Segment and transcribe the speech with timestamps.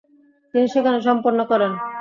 [0.53, 1.71] তিনি সেখানে সম্পন্ন করেন।